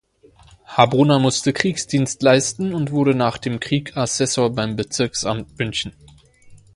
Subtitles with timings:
[0.65, 5.93] Habruner musste Kriegsdienst leisten und wurde nach dem Krieg Assessor beim Bezirksamt München.